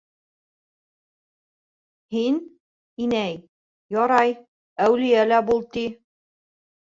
Һин, 2.15 2.39
инәй, 3.07 3.37
ярай, 3.97 4.33
әүлиә 4.89 5.27
лә 5.33 5.41
бул 5.51 5.61
ти. 5.77 5.85